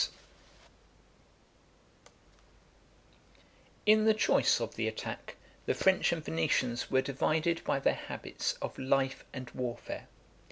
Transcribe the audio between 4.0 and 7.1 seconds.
the choice of the attack, the French and Venetians were